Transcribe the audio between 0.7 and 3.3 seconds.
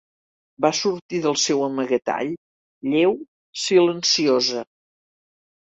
sortir del seu amagatall, lleu,